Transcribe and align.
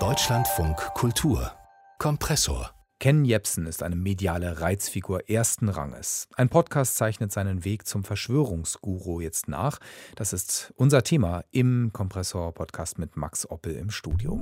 Deutschlandfunk 0.00 0.76
Kultur 0.94 1.52
Kompressor 1.98 2.72
Ken 2.98 3.24
Jebsen 3.24 3.66
ist 3.66 3.84
eine 3.84 3.94
mediale 3.94 4.60
Reizfigur 4.60 5.30
ersten 5.30 5.68
Ranges. 5.68 6.26
Ein 6.34 6.48
Podcast 6.48 6.96
zeichnet 6.96 7.30
seinen 7.30 7.64
Weg 7.64 7.86
zum 7.86 8.02
Verschwörungsguru 8.02 9.20
jetzt 9.20 9.46
nach. 9.46 9.78
Das 10.16 10.32
ist 10.32 10.72
unser 10.74 11.04
Thema 11.04 11.44
im 11.52 11.90
Kompressor-Podcast 11.92 12.98
mit 12.98 13.16
Max 13.16 13.48
Oppel 13.48 13.76
im 13.76 13.90
Studio. 13.90 14.40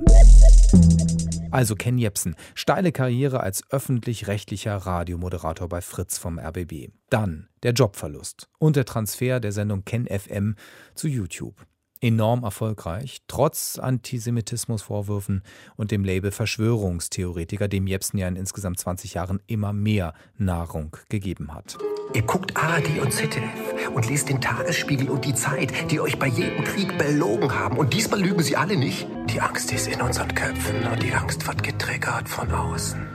Also 1.51 1.75
Ken 1.75 1.99
Jebsen, 1.99 2.35
steile 2.55 2.91
Karriere 2.91 3.41
als 3.41 3.69
öffentlich-rechtlicher 3.69 4.75
Radiomoderator 4.75 5.69
bei 5.69 5.81
Fritz 5.81 6.17
vom 6.17 6.39
RBB. 6.39 6.89
Dann 7.11 7.49
der 7.61 7.73
Jobverlust 7.73 8.49
und 8.57 8.75
der 8.75 8.85
Transfer 8.85 9.39
der 9.39 9.51
Sendung 9.51 9.85
Ken 9.85 10.07
FM 10.07 10.55
zu 10.95 11.07
YouTube 11.07 11.67
enorm 12.03 12.43
erfolgreich, 12.43 13.21
trotz 13.27 13.79
Antisemitismusvorwürfen 13.79 15.41
und 15.77 15.91
dem 15.91 16.03
Label 16.03 16.31
Verschwörungstheoretiker, 16.31 17.67
dem 17.67 17.87
Jepsen 17.87 18.19
ja 18.19 18.27
in 18.27 18.35
insgesamt 18.35 18.79
20 18.79 19.13
Jahren 19.13 19.39
immer 19.47 19.71
mehr 19.71 20.13
Nahrung 20.37 20.95
gegeben 21.09 21.53
hat. 21.53 21.77
Ihr 22.13 22.23
guckt 22.23 22.55
ARD 22.57 22.99
und 23.01 23.11
ZDF 23.11 23.89
und 23.95 24.09
lest 24.09 24.29
den 24.29 24.41
Tagesspiegel 24.41 25.09
und 25.09 25.25
die 25.25 25.33
Zeit, 25.33 25.71
die 25.89 25.99
euch 25.99 26.19
bei 26.19 26.27
jedem 26.27 26.63
Krieg 26.63 26.97
belogen 26.97 27.51
haben. 27.51 27.77
Und 27.77 27.93
diesmal 27.93 28.21
lügen 28.21 28.43
sie 28.43 28.57
alle 28.57 28.75
nicht. 28.75 29.07
Die 29.29 29.39
Angst 29.39 29.71
ist 29.71 29.87
in 29.87 30.01
unseren 30.01 30.33
Köpfen 30.35 30.85
und 30.85 31.01
die 31.01 31.13
Angst 31.13 31.47
wird 31.47 31.63
getriggert 31.63 32.27
von 32.27 32.51
außen. 32.51 33.12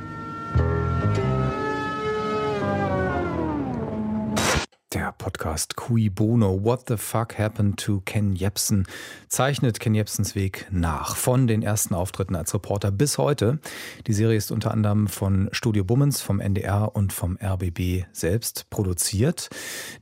Podcast 5.29 5.77
Cui 5.77 6.09
Bono, 6.09 6.65
What 6.65 6.89
the 6.89 6.97
Fuck 6.97 7.39
Happened 7.39 7.79
to 7.81 8.01
Ken 8.07 8.35
Jebsen, 8.35 8.87
zeichnet 9.29 9.79
Ken 9.79 9.95
Jebsens 9.95 10.35
Weg 10.35 10.67
nach. 10.71 11.17
Von 11.17 11.47
den 11.47 11.63
ersten 11.63 11.95
Auftritten 11.95 12.35
als 12.35 12.55
Reporter 12.55 12.91
bis 12.91 13.19
heute. 13.19 13.59
Die 14.07 14.15
Serie 14.15 14.39
ist 14.39 14.51
unter 14.51 14.71
anderem 14.71 15.07
von 15.07 15.51
Studio 15.53 15.85
Bummens, 15.85 16.23
vom 16.23 16.41
NDR 16.41 16.97
und 16.97 17.13
vom 17.13 17.37
RBB 17.43 18.07
selbst 18.11 18.71
produziert. 18.71 19.51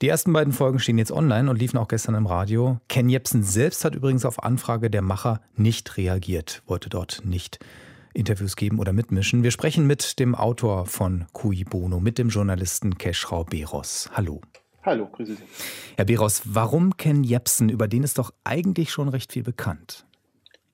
Die 0.00 0.06
ersten 0.06 0.32
beiden 0.32 0.52
Folgen 0.52 0.78
stehen 0.78 0.96
jetzt 0.96 1.10
online 1.10 1.50
und 1.50 1.58
liefen 1.58 1.78
auch 1.78 1.88
gestern 1.88 2.14
im 2.14 2.26
Radio. 2.26 2.78
Ken 2.88 3.08
Jebsen 3.08 3.42
selbst 3.42 3.84
hat 3.84 3.96
übrigens 3.96 4.24
auf 4.24 4.44
Anfrage 4.44 4.90
der 4.90 5.02
Macher 5.02 5.40
nicht 5.56 5.96
reagiert, 5.96 6.62
wollte 6.68 6.88
dort 6.88 7.22
nicht 7.24 7.58
Interviews 8.14 8.54
geben 8.54 8.78
oder 8.78 8.92
mitmischen. 8.92 9.42
Wir 9.42 9.50
sprechen 9.50 9.88
mit 9.88 10.20
dem 10.20 10.36
Autor 10.36 10.86
von 10.86 11.26
Cui 11.32 11.64
Bono, 11.64 11.98
mit 11.98 12.16
dem 12.16 12.28
Journalisten 12.28 12.96
Keschrau 12.96 13.42
Beros. 13.42 14.08
Hallo. 14.12 14.40
Hallo, 14.86 15.08
grüße 15.10 15.34
Sie. 15.34 15.42
Herr 15.96 16.04
Beros, 16.04 16.42
warum 16.44 16.96
Ken 16.96 17.24
Jebsen? 17.24 17.70
Über 17.70 17.88
den 17.88 18.04
ist 18.04 18.18
doch 18.18 18.32
eigentlich 18.44 18.92
schon 18.92 19.08
recht 19.08 19.32
viel 19.32 19.42
bekannt. 19.42 20.06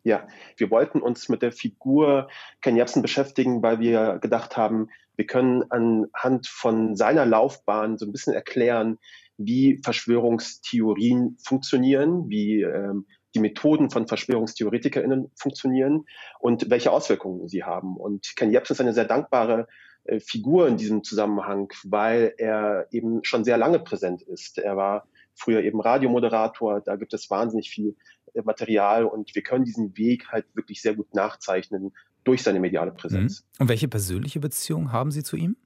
Ja, 0.04 0.28
wir 0.58 0.70
wollten 0.70 1.00
uns 1.00 1.30
mit 1.30 1.40
der 1.40 1.50
Figur 1.50 2.28
Ken 2.60 2.76
Jebsen 2.76 3.00
beschäftigen, 3.00 3.62
weil 3.62 3.80
wir 3.80 4.18
gedacht 4.18 4.58
haben, 4.58 4.88
wir 5.16 5.24
können 5.24 5.64
anhand 5.70 6.46
von 6.46 6.94
seiner 6.94 7.24
Laufbahn 7.24 7.96
so 7.96 8.04
ein 8.04 8.12
bisschen 8.12 8.34
erklären, 8.34 8.98
wie 9.38 9.80
Verschwörungstheorien 9.82 11.38
funktionieren, 11.42 12.28
wie 12.28 12.60
ähm, 12.60 13.06
die 13.34 13.40
Methoden 13.40 13.88
von 13.88 14.06
VerschwörungstheoretikerInnen 14.06 15.30
funktionieren 15.36 16.04
und 16.38 16.68
welche 16.68 16.92
Auswirkungen 16.92 17.48
sie 17.48 17.64
haben. 17.64 17.96
Und 17.96 18.36
Ken 18.36 18.50
Jebsen 18.50 18.74
ist 18.74 18.80
eine 18.82 18.92
sehr 18.92 19.06
dankbare 19.06 19.68
äh, 20.04 20.20
Figur 20.20 20.68
in 20.68 20.76
diesem 20.76 21.04
Zusammenhang, 21.04 21.72
weil 21.84 22.34
er 22.38 22.86
eben 22.90 23.24
schon 23.24 23.44
sehr 23.44 23.56
lange 23.56 23.78
präsent 23.78 24.22
ist. 24.22 24.58
Er 24.58 24.76
war 24.76 25.06
früher 25.34 25.62
eben 25.62 25.80
Radiomoderator, 25.80 26.80
da 26.80 26.96
gibt 26.96 27.14
es 27.14 27.30
wahnsinnig 27.30 27.70
viel 27.70 27.96
äh, 28.34 28.42
Material 28.42 29.04
und 29.04 29.34
wir 29.34 29.42
können 29.42 29.64
diesen 29.64 29.96
Weg 29.96 30.28
halt 30.30 30.46
wirklich 30.54 30.82
sehr 30.82 30.94
gut 30.94 31.14
nachzeichnen 31.14 31.92
durch 32.24 32.42
seine 32.42 32.60
mediale 32.60 32.92
Präsenz. 32.92 33.42
Mhm. 33.42 33.62
Und 33.62 33.68
welche 33.68 33.88
persönliche 33.88 34.40
Beziehung 34.40 34.92
haben 34.92 35.10
Sie 35.10 35.22
zu 35.22 35.36
ihm? 35.36 35.56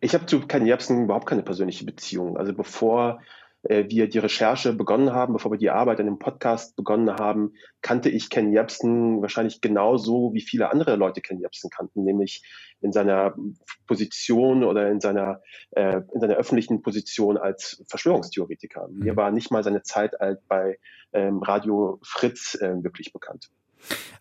Ich 0.00 0.14
habe 0.14 0.26
zu 0.26 0.40
Ken 0.40 0.66
Jebsen 0.66 1.04
überhaupt 1.04 1.26
keine 1.26 1.42
persönliche 1.42 1.84
Beziehung. 1.84 2.36
Also 2.36 2.52
bevor 2.52 3.20
wir 3.62 4.08
die 4.08 4.18
Recherche 4.18 4.72
begonnen 4.72 5.12
haben, 5.12 5.32
bevor 5.32 5.52
wir 5.52 5.58
die 5.58 5.70
Arbeit 5.70 6.00
an 6.00 6.06
dem 6.06 6.18
Podcast 6.18 6.74
begonnen 6.76 7.16
haben, 7.16 7.54
kannte 7.80 8.08
ich 8.08 8.28
Ken 8.28 8.52
Jebsen 8.52 9.22
wahrscheinlich 9.22 9.60
genauso 9.60 10.32
wie 10.34 10.40
viele 10.40 10.70
andere 10.70 10.96
Leute 10.96 11.20
Ken 11.20 11.40
Jebsen 11.40 11.70
kannten, 11.70 12.04
nämlich 12.04 12.42
in 12.80 12.92
seiner 12.92 13.34
Position 13.86 14.64
oder 14.64 14.90
in 14.90 15.00
seiner, 15.00 15.40
äh, 15.70 16.00
in 16.12 16.20
seiner 16.20 16.34
öffentlichen 16.34 16.82
Position 16.82 17.36
als 17.36 17.82
Verschwörungstheoretiker. 17.88 18.88
Mhm. 18.88 18.98
Mir 18.98 19.16
war 19.16 19.30
nicht 19.30 19.50
mal 19.50 19.62
seine 19.62 19.82
Zeit 19.82 20.12
bei 20.48 20.78
ähm, 21.12 21.42
Radio 21.42 22.00
Fritz 22.02 22.56
äh, 22.56 22.82
wirklich 22.82 23.12
bekannt. 23.12 23.50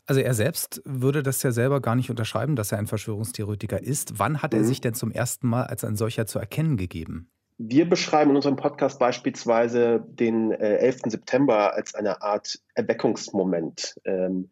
Also 0.06 0.22
er 0.22 0.34
selbst 0.34 0.82
würde 0.86 1.24
das 1.24 1.44
ja 1.44 1.52
selber 1.52 1.82
gar 1.82 1.96
nicht 1.96 2.10
unterschreiben, 2.10 2.56
dass 2.56 2.72
er 2.72 2.80
ein 2.80 2.88
Verschwörungstheoretiker 2.88 3.82
ist. 3.82 4.20
Wann 4.20 4.42
hat 4.42 4.54
er 4.54 4.62
mhm. 4.62 4.66
sich 4.66 4.82
denn 4.82 4.94
zum 4.94 5.12
ersten 5.12 5.48
Mal 5.48 5.64
als 5.64 5.84
ein 5.84 5.96
solcher 5.96 6.26
zu 6.26 6.40
erkennen 6.40 6.78
gegeben? 6.78 7.30
Wir 7.64 7.88
beschreiben 7.88 8.32
in 8.32 8.38
unserem 8.38 8.56
Podcast 8.56 8.98
beispielsweise 8.98 10.04
den 10.08 10.52
äh, 10.52 10.78
11. 10.78 11.02
September 11.06 11.76
als 11.76 11.94
eine 11.94 12.24
Art 12.24 12.60
Erweckungsmoment, 12.74 14.00
ähm, 14.04 14.50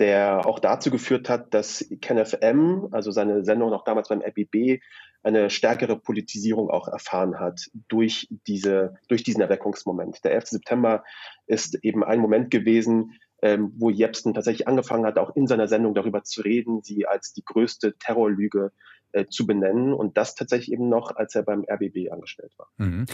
der 0.00 0.44
auch 0.46 0.58
dazu 0.58 0.90
geführt 0.90 1.28
hat, 1.28 1.54
dass 1.54 1.88
KenFM, 2.00 2.88
also 2.90 3.12
seine 3.12 3.44
Sendung 3.44 3.70
noch 3.70 3.84
damals 3.84 4.08
beim 4.08 4.20
RBB, 4.20 4.80
eine 5.22 5.48
stärkere 5.48 5.96
Politisierung 5.96 6.70
auch 6.70 6.88
erfahren 6.88 7.38
hat 7.38 7.70
durch, 7.86 8.26
diese, 8.48 8.94
durch 9.06 9.22
diesen 9.22 9.42
Erweckungsmoment. 9.42 10.24
Der 10.24 10.32
11. 10.32 10.46
September 10.46 11.04
ist 11.46 11.76
eben 11.84 12.02
ein 12.02 12.18
Moment 12.18 12.50
gewesen, 12.50 13.12
ähm, 13.42 13.72
wo 13.76 13.90
Jepsen 13.90 14.34
tatsächlich 14.34 14.68
angefangen 14.68 15.06
hat, 15.06 15.18
auch 15.18 15.34
in 15.34 15.46
seiner 15.46 15.68
Sendung 15.68 15.94
darüber 15.94 16.22
zu 16.22 16.42
reden, 16.42 16.82
sie 16.82 17.06
als 17.06 17.32
die 17.32 17.44
größte 17.44 17.96
Terrorlüge 17.98 18.72
äh, 19.12 19.26
zu 19.26 19.46
benennen 19.46 19.92
und 19.92 20.16
das 20.16 20.34
tatsächlich 20.34 20.72
eben 20.72 20.88
noch, 20.88 21.16
als 21.16 21.34
er 21.34 21.42
beim 21.42 21.64
RBB 21.68 22.12
angestellt 22.12 22.52
war. 22.58 22.68
Mhm. 22.76 23.06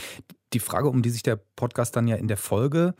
Die 0.52 0.60
Frage, 0.60 0.88
um 0.88 1.02
die 1.02 1.10
sich 1.10 1.22
der 1.22 1.36
Podcast 1.36 1.96
dann 1.96 2.08
ja 2.08 2.16
in 2.16 2.28
der 2.28 2.36
Folge 2.36 2.94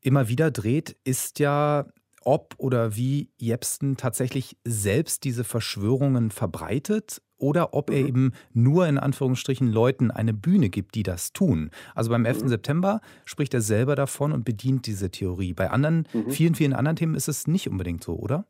immer 0.00 0.28
wieder 0.28 0.50
dreht, 0.50 0.96
ist 1.04 1.38
ja, 1.38 1.86
ob 2.26 2.54
oder 2.58 2.96
wie 2.96 3.30
Jepsen 3.38 3.96
tatsächlich 3.96 4.56
selbst 4.64 5.24
diese 5.24 5.44
Verschwörungen 5.44 6.30
verbreitet 6.30 7.22
oder 7.38 7.72
ob 7.74 7.90
er 7.90 8.02
mhm. 8.02 8.08
eben 8.08 8.32
nur 8.52 8.86
in 8.88 8.98
Anführungsstrichen 8.98 9.70
Leuten 9.70 10.10
eine 10.10 10.34
Bühne 10.34 10.68
gibt, 10.68 10.94
die 10.94 11.02
das 11.02 11.32
tun. 11.32 11.70
Also 11.94 12.10
beim 12.10 12.24
11. 12.24 12.42
Mhm. 12.42 12.48
September 12.48 13.00
spricht 13.24 13.54
er 13.54 13.60
selber 13.60 13.94
davon 13.94 14.32
und 14.32 14.44
bedient 14.44 14.86
diese 14.86 15.10
Theorie. 15.10 15.52
Bei 15.52 15.70
anderen, 15.70 16.08
mhm. 16.12 16.30
vielen, 16.30 16.54
vielen 16.54 16.72
anderen 16.72 16.96
Themen 16.96 17.14
ist 17.14 17.28
es 17.28 17.46
nicht 17.46 17.68
unbedingt 17.68 18.02
so, 18.02 18.14
oder? 18.14 18.46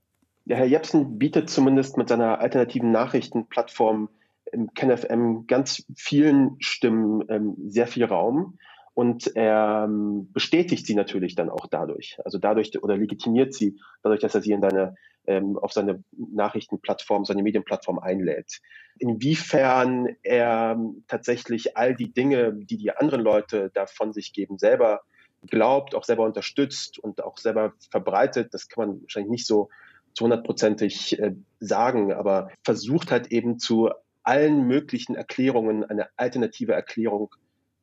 Ja, 0.47 0.56
Herr 0.56 0.66
Jepsen 0.66 1.19
bietet 1.19 1.50
zumindest 1.50 1.97
mit 1.97 2.08
seiner 2.08 2.38
alternativen 2.38 2.93
Nachrichtenplattform 2.93 4.08
im 4.53 4.72
KenFM 4.75 5.47
ganz 5.48 5.84
vielen 5.97 6.56
Stimmen 6.60 7.25
ähm, 7.28 7.56
sehr 7.66 7.88
viel 7.88 8.04
Raum 8.04 8.58
und 8.97 9.37
er 9.37 9.84
ähm, 9.84 10.33
bestätigt 10.33 10.87
sie 10.87 10.95
natürlich 10.95 11.34
dann 11.34 11.51
auch 11.51 11.67
dadurch, 11.67 12.19
also 12.25 12.39
dadurch 12.39 12.83
oder 12.83 12.97
legitimiert 12.97 13.53
sie 13.53 13.79
dadurch, 14.03 14.23
dass 14.23 14.34
er 14.34 14.41
sie 14.41 14.53
in 14.53 14.62
seine 14.62 14.95
ähm, 15.27 15.59
auf 15.59 15.73
seine 15.73 16.03
Nachrichtenplattform, 16.12 17.27
seine 17.27 17.43
Medienplattform 17.43 17.99
einlädt. 17.99 18.62
Inwiefern 18.99 20.17
er 20.23 20.81
tatsächlich 21.09 21.77
all 21.77 21.95
die 21.95 22.11
Dinge, 22.11 22.55
die 22.55 22.79
die 22.79 22.91
anderen 22.91 23.21
Leute 23.21 23.71
da 23.75 23.85
von 23.85 24.15
sich 24.15 24.33
geben, 24.33 24.56
selber 24.56 25.03
glaubt, 25.47 25.95
auch 25.95 26.05
selber 26.05 26.25
unterstützt 26.25 26.99
und 26.99 27.23
auch 27.23 27.37
selber 27.37 27.75
verbreitet, 27.91 28.55
das 28.55 28.71
kann 28.71 28.89
man 28.89 29.03
wahrscheinlich 29.03 29.31
nicht 29.31 29.47
so 29.47 29.69
zu 30.15 30.25
hundertprozentig 30.25 31.19
äh, 31.19 31.35
sagen, 31.61 32.15
aber 32.15 32.49
versucht 32.65 33.11
halt 33.11 33.27
eben 33.31 33.59
zu 33.59 33.91
allen 34.23 34.67
möglichen 34.67 35.17
Erklärungen 35.17 35.85
eine 35.85 36.09
alternative 36.17 36.73
Erklärung 36.73 37.35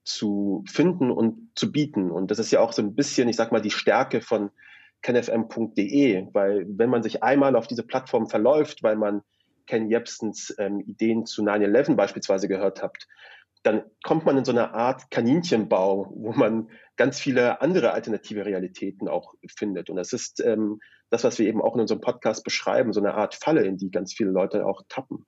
zu 0.03 0.63
finden 0.67 1.11
und 1.11 1.49
zu 1.55 1.71
bieten. 1.71 2.11
Und 2.11 2.31
das 2.31 2.39
ist 2.39 2.51
ja 2.51 2.59
auch 2.59 2.73
so 2.73 2.81
ein 2.81 2.95
bisschen, 2.95 3.29
ich 3.29 3.35
sag 3.35 3.51
mal, 3.51 3.61
die 3.61 3.71
Stärke 3.71 4.21
von 4.21 4.51
kenfm.de, 5.01 6.27
weil 6.33 6.65
wenn 6.69 6.89
man 6.89 7.03
sich 7.03 7.23
einmal 7.23 7.55
auf 7.55 7.67
diese 7.67 7.83
Plattform 7.83 8.27
verläuft, 8.27 8.83
weil 8.83 8.95
man 8.95 9.21
Ken 9.67 9.89
Jebsens 9.89 10.53
ähm, 10.57 10.81
Ideen 10.81 11.25
zu 11.25 11.41
9-11 11.41 11.95
beispielsweise 11.95 12.47
gehört 12.47 12.81
hat, 12.81 13.07
dann 13.63 13.83
kommt 14.03 14.25
man 14.25 14.37
in 14.37 14.45
so 14.45 14.51
eine 14.51 14.73
Art 14.73 15.09
Kaninchenbau, 15.09 16.11
wo 16.13 16.33
man 16.33 16.69
ganz 16.97 17.19
viele 17.19 17.61
andere 17.61 17.91
alternative 17.91 18.45
Realitäten 18.45 19.07
auch 19.07 19.35
findet. 19.47 19.89
Und 19.89 19.95
das 19.95 20.11
ist 20.11 20.41
ähm, 20.41 20.79
das, 21.09 21.23
was 21.23 21.39
wir 21.39 21.47
eben 21.47 21.61
auch 21.61 21.75
in 21.75 21.81
unserem 21.81 22.01
Podcast 22.01 22.43
beschreiben, 22.43 22.91
so 22.91 22.99
eine 22.99 23.13
Art 23.13 23.35
Falle, 23.35 23.65
in 23.65 23.77
die 23.77 23.89
ganz 23.89 24.13
viele 24.13 24.31
Leute 24.31 24.65
auch 24.65 24.83
tappen. 24.89 25.25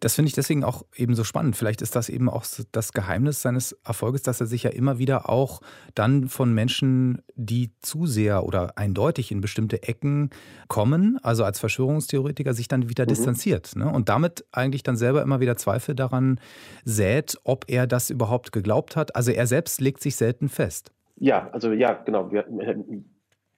Das 0.00 0.14
finde 0.14 0.28
ich 0.28 0.34
deswegen 0.34 0.64
auch 0.64 0.84
eben 0.96 1.14
so 1.14 1.24
spannend. 1.24 1.56
Vielleicht 1.56 1.82
ist 1.82 1.96
das 1.96 2.08
eben 2.08 2.28
auch 2.28 2.44
das 2.72 2.92
Geheimnis 2.92 3.42
seines 3.42 3.72
Erfolges, 3.84 4.22
dass 4.22 4.40
er 4.40 4.46
sich 4.46 4.64
ja 4.64 4.70
immer 4.70 4.98
wieder 4.98 5.28
auch 5.28 5.60
dann 5.94 6.28
von 6.28 6.52
Menschen, 6.52 7.22
die 7.34 7.72
zu 7.80 8.06
sehr 8.06 8.44
oder 8.44 8.76
eindeutig 8.76 9.32
in 9.32 9.40
bestimmte 9.40 9.82
Ecken 9.82 10.30
kommen, 10.68 11.18
also 11.22 11.44
als 11.44 11.60
Verschwörungstheoretiker, 11.60 12.54
sich 12.54 12.68
dann 12.68 12.88
wieder 12.88 13.04
mhm. 13.04 13.08
distanziert. 13.08 13.76
Ne? 13.76 13.90
Und 13.90 14.08
damit 14.08 14.44
eigentlich 14.52 14.82
dann 14.82 14.96
selber 14.96 15.22
immer 15.22 15.40
wieder 15.40 15.56
Zweifel 15.56 15.94
daran 15.94 16.40
sät, 16.84 17.38
ob 17.44 17.64
er 17.68 17.86
das 17.86 18.10
überhaupt 18.10 18.52
geglaubt 18.52 18.96
hat. 18.96 19.16
Also 19.16 19.30
er 19.30 19.46
selbst 19.46 19.80
legt 19.80 20.00
sich 20.00 20.16
selten 20.16 20.48
fest. 20.48 20.90
Ja, 21.16 21.48
also 21.52 21.72
ja, 21.72 21.92
genau. 21.92 22.32
Wir, 22.32 22.44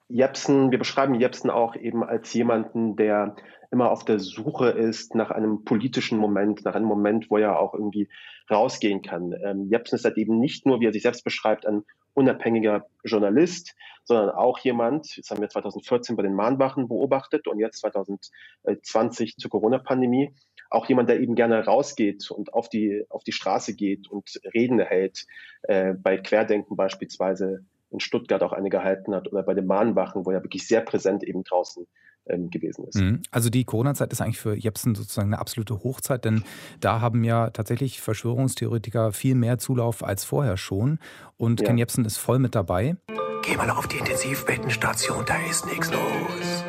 Jepsen, 0.09 0.71
wir 0.71 0.79
beschreiben 0.79 1.15
Jepsen 1.15 1.51
auch 1.51 1.75
eben 1.75 2.05
als 2.05 2.33
jemanden, 2.33 2.97
der 2.97 3.35
immer 3.71 3.91
auf 3.91 4.05
der 4.05 4.19
Suche 4.19 4.69
ist 4.71 5.15
nach 5.15 5.31
einem 5.31 5.65
politischen 5.65 6.19
Moment, 6.19 6.65
nach 6.65 6.75
einem 6.75 6.87
Moment, 6.87 7.31
wo 7.31 7.39
er 7.39 7.59
auch 7.59 7.75
irgendwie 7.75 8.09
rausgehen 8.51 9.03
kann. 9.03 9.35
Ähm, 9.45 9.69
Jepsen 9.71 9.97
ist 9.97 10.05
halt 10.05 10.19
eben 10.19 10.39
nicht 10.39 10.67
nur, 10.67 10.81
wie 10.81 10.87
er 10.87 10.93
sich 10.93 11.03
selbst 11.03 11.25
beschreibt, 11.25 11.67
ein 11.67 11.85
unabhängiger 12.15 12.87
Journalist, 13.05 13.75
sondern 14.05 14.31
auch 14.31 14.59
jemand, 14.61 15.19
das 15.19 15.31
haben 15.31 15.41
wir 15.41 15.49
2014 15.49 16.17
bei 16.17 16.23
den 16.23 16.35
Mahnwachen 16.35 16.89
beobachtet 16.89 17.47
und 17.47 17.59
jetzt 17.59 17.81
2020 17.81 19.37
zur 19.37 19.51
Corona-Pandemie, 19.51 20.35
auch 20.71 20.89
jemand, 20.89 21.09
der 21.09 21.21
eben 21.21 21.35
gerne 21.35 21.65
rausgeht 21.65 22.31
und 22.31 22.55
auf 22.55 22.69
die, 22.69 23.05
auf 23.11 23.23
die 23.23 23.33
Straße 23.33 23.75
geht 23.75 24.11
und 24.11 24.41
Reden 24.55 24.81
hält, 24.81 25.27
äh, 25.63 25.93
bei 25.93 26.17
Querdenken 26.17 26.77
beispielsweise 26.77 27.65
in 27.97 28.01
Stuttgart 28.01 28.43
auch 28.43 28.53
eine 28.53 28.69
gehalten 28.69 29.15
hat 29.15 29.33
oder 29.33 29.43
bei 29.43 29.55
den 29.55 29.67
Mahnwachen, 29.67 30.27
wo 30.27 30.31
er 30.31 30.43
wirklich 30.43 30.69
sehr 30.69 30.83
präsent 30.83 31.25
eben 31.25 31.45
draußen 31.45 31.87
ähm, 32.27 32.51
gewesen 32.51 32.87
ist. 32.87 32.97
Mhm. 32.97 33.23
Also 33.31 33.49
die 33.49 33.65
Corona-Zeit 33.65 34.13
ist 34.13 34.21
eigentlich 34.21 34.39
für 34.39 34.55
Jepsen 34.55 34.95
sozusagen 34.95 35.33
eine 35.33 35.41
absolute 35.41 35.83
Hochzeit, 35.83 36.25
denn 36.27 36.45
da 36.81 37.01
haben 37.01 37.25
ja 37.25 37.51
tatsächlich 37.51 38.03
Verschwörungstheoretiker 38.03 39.13
viel 39.13 39.35
mehr 39.35 39.59
Zulauf 39.59 40.05
als 40.05 40.25
vorher 40.25 40.59
schon. 40.59 40.99
Und 41.39 41.61
ja. 41.61 41.67
Ken 41.69 41.79
Jepsen 41.79 42.05
ist 42.05 42.19
voll 42.19 42.39
mit 42.39 42.55
dabei. 42.55 42.97
Geh 43.43 43.57
mal 43.57 43.71
auf 43.71 43.87
die 43.87 43.97
Intensivbettenstation, 43.97 45.25
da 45.27 45.37
ist 45.49 45.67
nichts 45.67 45.91
los. 45.91 46.65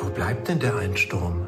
Wo 0.00 0.08
bleibt 0.08 0.48
denn 0.48 0.60
der 0.60 0.76
Einsturm? 0.76 1.46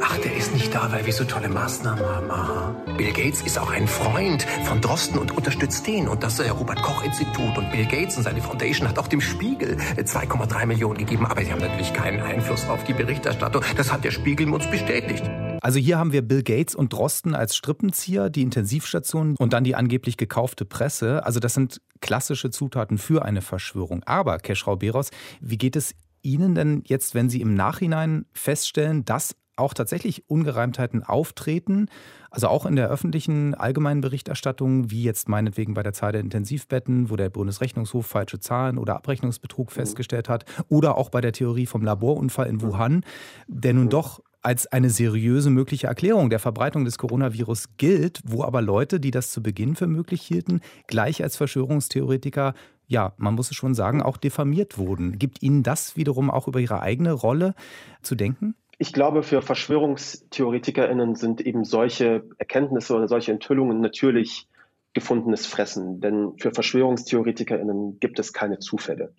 Ach, 0.00 0.16
der 0.18 0.36
ist 0.36 0.54
nicht 0.54 0.72
da, 0.72 0.92
weil 0.92 1.04
wir 1.06 1.12
so 1.12 1.24
tolle 1.24 1.48
Maßnahmen 1.48 2.04
haben. 2.04 2.30
Aha. 2.30 2.76
Bill 2.96 3.12
Gates 3.12 3.42
ist 3.42 3.58
auch 3.58 3.70
ein 3.70 3.88
Freund 3.88 4.44
von 4.64 4.80
Drosten 4.80 5.18
und 5.18 5.36
unterstützt 5.36 5.84
den 5.88 6.06
und 6.06 6.22
das 6.22 6.38
äh, 6.38 6.48
Robert-Koch-Institut. 6.50 7.58
Und 7.58 7.72
Bill 7.72 7.84
Gates 7.84 8.16
und 8.16 8.22
seine 8.22 8.40
Foundation 8.40 8.88
hat 8.88 8.96
auch 8.98 9.08
dem 9.08 9.20
Spiegel 9.20 9.76
2,3 9.96 10.62
äh, 10.62 10.66
Millionen 10.66 10.98
gegeben. 10.98 11.26
Aber 11.26 11.44
sie 11.44 11.50
haben 11.50 11.60
natürlich 11.60 11.92
keinen 11.92 12.20
Einfluss 12.20 12.68
auf 12.68 12.84
die 12.84 12.92
Berichterstattung. 12.92 13.64
Das 13.76 13.92
hat 13.92 14.04
der 14.04 14.12
Spiegel 14.12 14.52
uns 14.52 14.70
bestätigt. 14.70 15.24
Also 15.62 15.80
hier 15.80 15.98
haben 15.98 16.12
wir 16.12 16.22
Bill 16.22 16.44
Gates 16.44 16.76
und 16.76 16.92
Drosten 16.92 17.34
als 17.34 17.56
Strippenzieher, 17.56 18.30
die 18.30 18.42
Intensivstation 18.42 19.34
und 19.36 19.52
dann 19.52 19.64
die 19.64 19.74
angeblich 19.74 20.16
gekaufte 20.16 20.64
Presse. 20.64 21.26
Also 21.26 21.40
das 21.40 21.54
sind 21.54 21.80
klassische 22.00 22.50
Zutaten 22.50 22.98
für 22.98 23.24
eine 23.24 23.42
Verschwörung. 23.42 24.04
Aber, 24.04 24.38
Keschrau 24.38 24.76
Beros, 24.76 25.10
wie 25.40 25.58
geht 25.58 25.74
es 25.74 25.94
Ihnen 26.22 26.54
denn 26.54 26.82
jetzt, 26.86 27.14
wenn 27.14 27.28
Sie 27.28 27.40
im 27.40 27.54
Nachhinein 27.54 28.26
feststellen, 28.32 29.04
dass 29.04 29.34
auch 29.58 29.74
tatsächlich 29.74 30.28
Ungereimtheiten 30.28 31.02
auftreten, 31.02 31.86
also 32.30 32.48
auch 32.48 32.66
in 32.66 32.76
der 32.76 32.88
öffentlichen 32.88 33.54
allgemeinen 33.54 34.00
Berichterstattung, 34.00 34.90
wie 34.90 35.02
jetzt 35.02 35.28
meinetwegen 35.28 35.74
bei 35.74 35.82
der 35.82 35.92
Zahl 35.92 36.12
der 36.12 36.20
Intensivbetten, 36.20 37.10
wo 37.10 37.16
der 37.16 37.30
Bundesrechnungshof 37.30 38.06
falsche 38.06 38.38
Zahlen 38.40 38.78
oder 38.78 38.96
Abrechnungsbetrug 38.96 39.68
mhm. 39.68 39.74
festgestellt 39.74 40.28
hat, 40.28 40.44
oder 40.68 40.96
auch 40.96 41.10
bei 41.10 41.20
der 41.20 41.32
Theorie 41.32 41.66
vom 41.66 41.82
Laborunfall 41.82 42.46
in 42.46 42.60
Wuhan, 42.62 43.04
der 43.46 43.74
nun 43.74 43.84
mhm. 43.84 43.90
doch 43.90 44.20
als 44.40 44.66
eine 44.66 44.88
seriöse 44.88 45.50
mögliche 45.50 45.88
Erklärung 45.88 46.30
der 46.30 46.38
Verbreitung 46.38 46.84
des 46.84 46.96
Coronavirus 46.96 47.70
gilt, 47.76 48.20
wo 48.24 48.44
aber 48.44 48.62
Leute, 48.62 49.00
die 49.00 49.10
das 49.10 49.32
zu 49.32 49.42
Beginn 49.42 49.74
für 49.74 49.88
möglich 49.88 50.22
hielten, 50.22 50.60
gleich 50.86 51.22
als 51.22 51.36
Verschwörungstheoretiker 51.36 52.54
ja, 52.88 53.12
man 53.18 53.34
muss 53.34 53.50
es 53.50 53.56
schon 53.56 53.74
sagen, 53.74 54.02
auch 54.02 54.16
diffamiert 54.16 54.78
wurden. 54.78 55.18
Gibt 55.18 55.42
Ihnen 55.42 55.62
das 55.62 55.96
wiederum 55.96 56.30
auch 56.30 56.48
über 56.48 56.58
Ihre 56.58 56.80
eigene 56.80 57.12
Rolle 57.12 57.54
zu 58.02 58.14
denken? 58.14 58.54
Ich 58.78 58.92
glaube, 58.92 59.24
für 59.24 59.42
VerschwörungstheoretikerInnen 59.42 61.16
sind 61.16 61.40
eben 61.40 61.64
solche 61.64 62.28
Erkenntnisse 62.38 62.94
oder 62.94 63.08
solche 63.08 63.32
Enthüllungen 63.32 63.80
natürlich 63.80 64.48
gefundenes 64.94 65.46
Fressen, 65.46 66.00
denn 66.00 66.34
für 66.38 66.52
VerschwörungstheoretikerInnen 66.52 67.98
gibt 67.98 68.18
es 68.20 68.32
keine 68.32 68.60
Zufälle. 68.60 69.14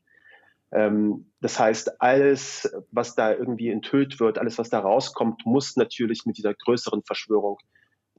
Ähm, 0.71 1.31
das 1.41 1.59
heißt, 1.59 2.01
alles, 2.01 2.71
was 2.91 3.15
da 3.15 3.33
irgendwie 3.33 3.69
enthüllt 3.69 4.19
wird, 4.19 4.37
alles, 4.37 4.57
was 4.57 4.69
da 4.69 4.79
rauskommt, 4.79 5.45
muss 5.45 5.75
natürlich 5.75 6.25
mit 6.25 6.37
dieser 6.37 6.53
größeren 6.53 7.03
Verschwörung 7.03 7.57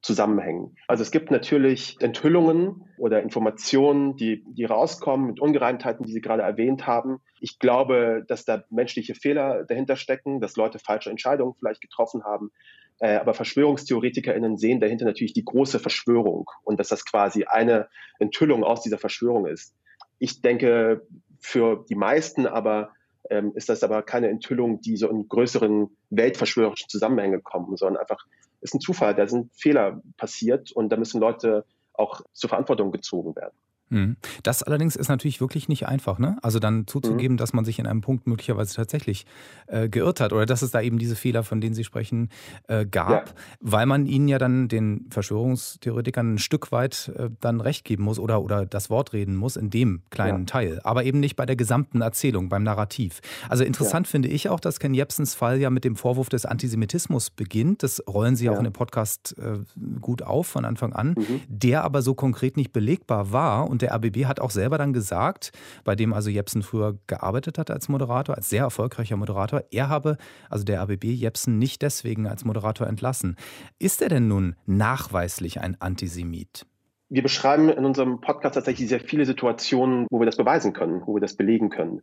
zusammenhängen. 0.02 0.76
Also 0.88 1.02
es 1.02 1.11
gibt 1.11 1.31
natürlich 1.31 1.97
Enthüllungen 2.00 2.85
oder 2.97 3.23
Informationen, 3.23 4.17
die, 4.17 4.43
die 4.47 4.64
rauskommen 4.64 5.26
mit 5.26 5.41
Ungereimtheiten, 5.41 6.06
die 6.06 6.12
Sie 6.12 6.20
gerade 6.20 6.43
erwähnt 6.43 6.87
haben. 6.87 7.20
Ich 7.41 7.58
glaube, 7.58 8.25
dass 8.26 8.44
da 8.44 8.64
menschliche 8.70 9.14
Fehler 9.14 9.64
dahinter 9.64 9.97
stecken, 9.97 10.41
dass 10.41 10.56
Leute 10.56 10.79
falsche 10.79 11.11
Entscheidungen 11.11 11.55
vielleicht 11.58 11.82
getroffen 11.82 12.25
haben. 12.25 12.50
Äh, 12.99 13.17
aber 13.17 13.35
VerschwörungstheoretikerInnen 13.35 14.56
sehen 14.56 14.81
dahinter 14.81 15.05
natürlich 15.05 15.32
die 15.32 15.44
große 15.44 15.79
Verschwörung 15.79 16.50
und 16.64 16.81
dass 16.81 16.88
das 16.88 17.05
quasi 17.05 17.44
eine 17.44 17.88
Enthüllung 18.19 18.64
aus 18.64 18.82
dieser 18.82 18.99
Verschwörung 18.99 19.47
ist. 19.47 19.75
Ich 20.19 20.41
denke, 20.41 21.06
für 21.38 21.85
die 21.88 21.94
meisten 21.94 22.47
aber 22.47 22.93
ähm, 23.29 23.52
ist 23.55 23.69
das 23.69 23.82
aber 23.82 24.02
keine 24.02 24.29
Enthüllung, 24.29 24.81
die 24.81 24.97
so 24.97 25.08
in 25.08 25.29
größeren 25.29 25.88
weltverschwörerischen 26.11 26.88
Zusammenhänge 26.88 27.41
kommen, 27.41 27.76
sondern 27.76 28.00
einfach 28.00 28.26
ist 28.60 28.74
ein 28.74 28.80
Zufall, 28.80 29.14
da 29.14 29.26
sind 29.26 29.54
Fehler 29.54 30.00
passiert 30.16 30.72
und 30.72 30.90
da 30.90 30.96
müssen 30.96 31.20
Leute 31.20 31.64
auch 31.94 32.22
zur 32.32 32.48
Verantwortung 32.48 32.92
gezogen 32.92 33.34
werden. 33.36 33.54
Mhm. 33.90 34.16
Das 34.42 34.62
allerdings 34.62 34.96
ist 34.96 35.08
natürlich 35.08 35.40
wirklich 35.40 35.69
nicht 35.69 35.87
einfach, 35.87 36.19
ne? 36.19 36.38
Also 36.42 36.58
dann 36.58 36.87
zuzugeben, 36.87 37.34
mhm. 37.34 37.38
dass 37.38 37.52
man 37.52 37.64
sich 37.64 37.78
in 37.78 37.87
einem 37.87 38.00
Punkt 38.00 38.26
möglicherweise 38.26 38.75
tatsächlich 38.75 39.26
äh, 39.66 39.88
geirrt 39.88 40.20
hat 40.20 40.32
oder 40.32 40.46
dass 40.46 40.62
es 40.62 40.70
da 40.70 40.81
eben 40.81 40.98
diese 40.98 41.16
Fehler, 41.16 41.42
von 41.42 41.60
denen 41.60 41.75
Sie 41.75 41.84
sprechen, 41.84 42.28
äh, 42.69 42.87
gab, 42.87 43.28
ja. 43.28 43.34
weil 43.60 43.87
man 43.87 44.06
ihnen 44.06 44.28
ja 44.28 44.38
dann 44.38 44.69
den 44.69 45.06
Verschwörungstheoretikern 45.10 46.34
ein 46.34 46.38
Stück 46.38 46.72
weit 46.72 47.12
äh, 47.16 47.31
dann 47.40 47.60
recht 47.60 47.84
geben 47.84 48.04
muss 48.04 48.19
oder, 48.19 48.42
oder 48.42 48.64
das 48.64 48.90
Wort 48.90 49.12
reden 49.12 49.37
muss 49.37 49.56
in 49.56 49.70
dem 49.70 50.02
kleinen 50.10 50.40
ja. 50.40 50.46
Teil, 50.46 50.81
aber 50.84 51.04
eben 51.04 51.20
nicht 51.20 51.37
bei 51.37 51.46
der 51.46 51.56
gesamten 51.56 52.00
Erzählung, 52.00 52.48
beim 52.48 52.62
Narrativ. 52.62 53.20
Also 53.48 53.64
interessant 53.64 54.06
ja. 54.06 54.10
finde 54.10 54.28
ich 54.28 54.48
auch, 54.48 54.60
dass 54.60 54.78
Ken 54.78 54.94
Jebsens 54.94 55.34
Fall 55.34 55.58
ja 55.58 55.70
mit 55.70 55.84
dem 55.84 55.96
Vorwurf 55.96 56.28
des 56.28 56.46
Antisemitismus 56.46 57.31
beginnt. 57.31 57.82
Das 57.82 58.02
rollen 58.06 58.37
Sie 58.37 58.48
auch 58.48 58.58
in 58.58 58.64
dem 58.64 58.72
Podcast 58.72 59.37
äh, 59.38 59.58
gut 60.00 60.22
auf 60.22 60.46
von 60.46 60.64
Anfang 60.64 60.92
an, 60.92 61.14
mhm. 61.16 61.40
der 61.48 61.82
aber 61.82 62.02
so 62.02 62.14
konkret 62.14 62.56
nicht 62.56 62.72
belegbar 62.72 63.32
war 63.32 63.69
und 63.69 63.79
der 63.82 63.94
RBB 63.94 64.26
hat 64.26 64.40
auch 64.40 64.50
selber 64.50 64.78
dann 64.78 64.92
gesagt, 64.92 65.52
bei 65.84 65.94
dem 65.94 66.12
also 66.12 66.30
Jepsen 66.30 66.62
früher 66.62 66.98
gearbeitet 67.06 67.58
hat 67.58 67.70
als 67.70 67.88
Moderator, 67.88 68.36
als 68.36 68.50
sehr 68.50 68.62
erfolgreicher 68.62 69.16
Moderator, 69.16 69.62
er 69.70 69.88
habe, 69.88 70.16
also 70.48 70.64
der 70.64 70.82
RBB, 70.82 71.04
Jepsen 71.04 71.58
nicht 71.58 71.82
deswegen 71.82 72.26
als 72.26 72.44
Moderator 72.44 72.86
entlassen. 72.86 73.36
Ist 73.78 74.02
er 74.02 74.08
denn 74.08 74.28
nun 74.28 74.56
nachweislich 74.66 75.60
ein 75.60 75.76
Antisemit? 75.80 76.66
Wir 77.08 77.22
beschreiben 77.22 77.68
in 77.70 77.84
unserem 77.84 78.20
Podcast 78.20 78.54
tatsächlich 78.54 78.88
sehr 78.88 79.00
viele 79.00 79.26
Situationen, 79.26 80.06
wo 80.10 80.20
wir 80.20 80.26
das 80.26 80.36
beweisen 80.36 80.72
können, 80.72 81.02
wo 81.06 81.16
wir 81.16 81.20
das 81.20 81.36
belegen 81.36 81.68
können. 81.68 82.02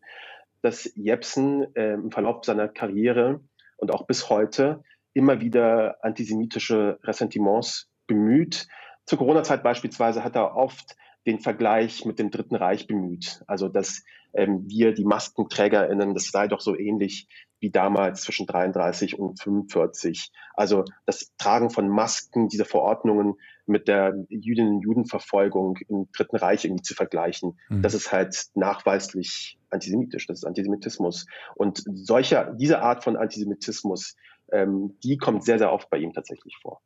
Dass 0.62 0.92
Jepsen 0.96 1.74
äh, 1.76 1.94
im 1.94 2.12
Verlauf 2.12 2.44
seiner 2.44 2.68
Karriere 2.68 3.40
und 3.78 3.92
auch 3.92 4.06
bis 4.06 4.30
heute 4.30 4.84
immer 5.14 5.40
wieder 5.40 5.98
antisemitische 6.04 7.00
Ressentiments 7.04 7.90
bemüht. 8.06 8.68
Zur 9.06 9.18
Corona-Zeit 9.18 9.64
beispielsweise 9.64 10.24
hat 10.24 10.36
er 10.36 10.56
oft 10.56 10.96
den 11.28 11.40
Vergleich 11.40 12.06
mit 12.06 12.18
dem 12.20 12.32
Dritten 12.32 12.56
Reich 12.56 12.88
bemüht. 12.88 13.44
Also 13.48 13.68
dass 13.68 14.04
ähm, 14.34 14.64
wir 14.68 14.94
die 14.94 15.06
Maskenträgerinnen, 15.06 16.14
das 16.14 16.32
sei 16.32 16.48
doch 16.48 16.62
so 16.62 16.76
ähnlich 16.78 17.28
wie 17.60 17.72
damals 17.72 18.22
zwischen 18.22 18.46
33 18.46 19.18
und 19.18 19.40
45. 19.40 20.32
Also 20.54 20.86
das 21.06 21.34
Tragen 21.38 21.70
von 21.70 21.90
Masken, 21.90 22.48
diese 22.50 22.66
Verordnungen 22.66 23.36
mit 23.66 23.88
der 23.88 24.14
Jüdinnen 24.30 24.76
und 24.76 24.82
Judenverfolgung 24.82 25.78
im 25.90 26.08
Dritten 26.16 26.38
Reich 26.38 26.66
irgendwie 26.66 26.84
zu 26.84 26.94
vergleichen. 26.94 27.60
Mhm. 27.70 27.82
Das 27.82 27.94
ist 27.94 28.12
halt 28.12 28.46
nachweislich 28.54 29.58
antisemitisch, 29.70 30.28
das 30.28 30.40
ist 30.40 30.46
Antisemitismus. 30.46 31.26
Und 31.56 31.84
solcher, 31.94 32.54
diese 32.58 32.82
Art 32.82 33.04
von 33.04 33.18
Antisemitismus, 33.18 34.16
ähm, 34.52 34.98
die 35.04 35.18
kommt 35.18 35.44
sehr, 35.44 35.58
sehr 35.58 35.72
oft 35.72 35.90
bei 35.90 35.98
ihm 35.98 36.14
tatsächlich 36.14 36.58
vor. 36.62 36.82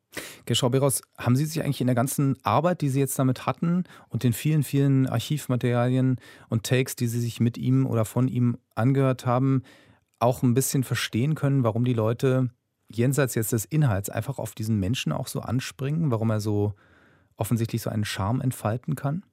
Geschau 0.46 0.70
Beros, 0.70 1.02
haben 1.18 1.36
Sie 1.36 1.46
sich 1.46 1.64
eigentlich 1.64 1.82
in 1.82 1.88
der 1.88 1.96
ganzen 1.96 2.38
Arbeit, 2.44 2.82
die 2.82 2.90
Sie 2.90 3.00
jetzt 3.00 3.18
damit 3.20 3.46
hatten 3.46 3.84
und 4.10 4.24
den 4.24 4.34
vielen, 4.34 4.64
vielen 4.64 5.08
Archivmaterialien 5.08 6.20
und 6.50 6.64
Takes, 6.64 6.96
die 6.96 7.08
Sie 7.08 7.20
sich 7.20 7.40
mit 7.40 7.58
ihm 7.58 7.86
oder 7.86 8.06
von 8.06 8.28
ihm 8.28 8.58
angehört 8.76 9.26
haben, 9.26 9.64
auch 10.20 10.44
ein 10.44 10.54
bisschen 10.54 10.84
verstehen 10.84 11.36
können, 11.36 11.64
warum 11.64 11.86
die 11.86 11.94
Leute 11.94 12.50
jenseits 12.90 13.36
jetzt 13.36 13.54
des 13.54 13.66
Inhalts 13.66 14.10
einfach 14.10 14.38
auf 14.38 14.54
diesen 14.54 14.80
Menschen 14.80 15.12
auch 15.12 15.28
so 15.28 15.40
anspringen, 15.42 16.12
warum 16.12 16.30
er 16.30 16.40
so 16.40 16.74
offensichtlich 17.38 17.82
so 17.82 17.90
einen 17.90 18.06
Charme 18.06 18.42
entfalten 18.42 18.96
kann? 18.96 19.24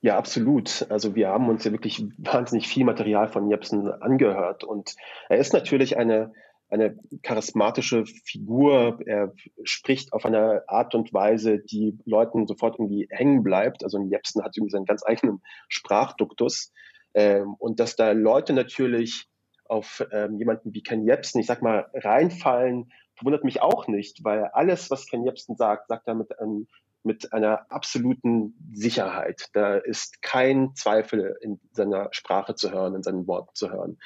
Ja, 0.00 0.16
absolut. 0.16 0.86
Also 0.90 1.16
wir 1.16 1.28
haben 1.28 1.48
uns 1.48 1.64
ja 1.64 1.72
wirklich 1.72 2.04
wahnsinnig 2.18 2.68
viel 2.68 2.84
Material 2.84 3.28
von 3.28 3.50
Jepsen 3.50 3.90
angehört 3.90 4.62
und 4.62 4.94
er 5.28 5.38
ist 5.38 5.52
natürlich 5.52 5.96
eine 5.98 6.32
eine 6.70 6.98
charismatische 7.22 8.04
Figur. 8.06 8.98
Er 9.06 9.32
spricht 9.64 10.12
auf 10.12 10.24
eine 10.24 10.64
Art 10.68 10.94
und 10.94 11.12
Weise, 11.12 11.58
die 11.58 11.98
Leuten 12.04 12.46
sofort 12.46 12.78
irgendwie 12.78 13.08
hängen 13.10 13.42
bleibt. 13.42 13.84
Also 13.84 13.98
Jepsen 14.00 14.42
hat 14.44 14.56
irgendwie 14.56 14.72
seinen 14.72 14.84
ganz 14.84 15.04
eigenen 15.04 15.42
Sprachduktus. 15.68 16.72
Ähm, 17.14 17.54
und 17.58 17.80
dass 17.80 17.96
da 17.96 18.12
Leute 18.12 18.52
natürlich 18.52 19.28
auf 19.64 20.06
ähm, 20.12 20.38
jemanden 20.38 20.74
wie 20.74 20.82
Ken 20.82 21.06
Jepsen, 21.06 21.40
ich 21.40 21.46
sag 21.46 21.62
mal, 21.62 21.86
reinfallen, 21.94 22.90
wundert 23.22 23.44
mich 23.44 23.60
auch 23.60 23.88
nicht, 23.88 24.24
weil 24.24 24.44
alles, 24.46 24.90
was 24.90 25.06
Ken 25.06 25.24
Jepsen 25.24 25.56
sagt, 25.56 25.88
sagt 25.88 26.06
er 26.06 26.14
mit, 26.14 26.38
einem, 26.38 26.68
mit 27.02 27.32
einer 27.32 27.70
absoluten 27.70 28.54
Sicherheit. 28.72 29.48
Da 29.52 29.76
ist 29.76 30.22
kein 30.22 30.74
Zweifel 30.74 31.36
in 31.40 31.60
seiner 31.72 32.08
Sprache 32.12 32.54
zu 32.54 32.70
hören, 32.70 32.94
in 32.94 33.02
seinen 33.02 33.26
Worten 33.26 33.54
zu 33.54 33.70
hören. 33.70 33.98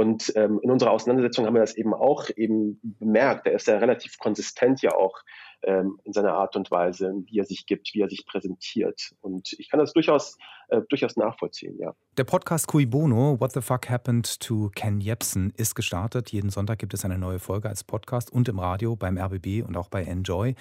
Und 0.00 0.32
ähm, 0.34 0.58
in 0.62 0.70
unserer 0.70 0.92
Auseinandersetzung 0.92 1.44
haben 1.44 1.52
wir 1.52 1.60
das 1.60 1.76
eben 1.76 1.92
auch 1.92 2.30
eben 2.34 2.80
bemerkt. 2.82 3.46
Er 3.46 3.52
ist 3.52 3.66
ja 3.66 3.76
relativ 3.76 4.16
konsistent 4.16 4.80
ja 4.80 4.94
auch 4.94 5.18
ähm, 5.62 6.00
in 6.04 6.14
seiner 6.14 6.32
Art 6.32 6.56
und 6.56 6.70
Weise, 6.70 7.12
wie 7.26 7.38
er 7.38 7.44
sich 7.44 7.66
gibt, 7.66 7.90
wie 7.92 8.00
er 8.00 8.08
sich 8.08 8.24
präsentiert. 8.24 9.10
Und 9.20 9.52
ich 9.58 9.68
kann 9.68 9.78
das 9.78 9.92
durchaus, 9.92 10.38
äh, 10.68 10.80
durchaus 10.88 11.18
nachvollziehen, 11.18 11.76
ja. 11.78 11.94
Der 12.16 12.24
Podcast 12.24 12.66
Cui 12.66 12.86
Bono, 12.86 13.38
What 13.40 13.52
the 13.52 13.60
Fuck 13.60 13.90
Happened 13.90 14.40
to 14.40 14.70
Ken 14.74 15.02
Jebsen, 15.02 15.52
ist 15.58 15.74
gestartet. 15.74 16.32
Jeden 16.32 16.48
Sonntag 16.48 16.78
gibt 16.78 16.94
es 16.94 17.04
eine 17.04 17.18
neue 17.18 17.38
Folge 17.38 17.68
als 17.68 17.84
Podcast 17.84 18.32
und 18.32 18.48
im 18.48 18.58
Radio 18.58 18.96
beim 18.96 19.18
RBB 19.18 19.62
und 19.68 19.76
auch 19.76 19.90
bei 19.90 20.04
Enjoy. 20.04 20.54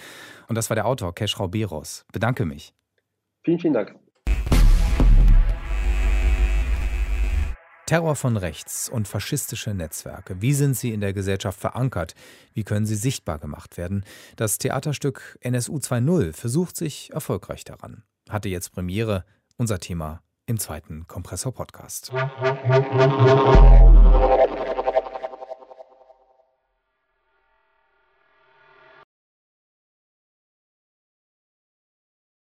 Und 0.50 0.58
das 0.58 0.69
war 0.69 0.75
der 0.75 0.86
Autor 0.86 1.15
Kesh 1.15 1.39
Rauberos. 1.39 2.05
Bedanke 2.12 2.43
mich. 2.43 2.74
Vielen, 3.46 3.60
vielen 3.60 3.74
Dank. 3.74 3.96
Terror 7.89 8.15
von 8.15 8.38
rechts 8.38 8.88
und 8.88 9.08
faschistische 9.08 9.74
Netzwerke. 9.74 10.43
Wie 10.43 10.53
sind 10.53 10.77
sie 10.77 10.93
in 10.93 11.01
der 11.01 11.12
Gesellschaft 11.12 11.60
verankert? 11.60 12.13
Wie 12.53 12.63
können 12.63 12.86
sie 12.86 12.93
sichtbar 12.93 13.39
gemacht 13.39 13.77
werden? 13.77 14.05
Das 14.36 14.60
Theaterstück 14.60 15.39
NSU 15.41 15.77
2.0 15.77 16.34
versucht 16.34 16.75
sich 16.75 17.12
erfolgreich 17.12 17.63
daran. 17.63 18.03
Hatte 18.29 18.48
jetzt 18.48 18.74
Premiere. 18.74 19.25
Unser 19.58 19.79
Thema 19.79 20.22
im 20.46 20.60
zweiten 20.60 21.08
Kompressor-Podcast. 21.08 22.12